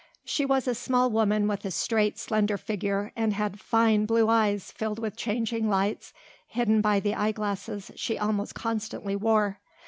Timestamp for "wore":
9.15-9.59